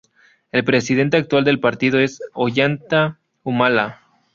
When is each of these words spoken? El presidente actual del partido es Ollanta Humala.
El 0.51 0.63
presidente 0.63 1.17
actual 1.17 1.43
del 1.43 1.59
partido 1.59 1.99
es 1.99 2.23
Ollanta 2.33 3.19
Humala. 3.43 4.01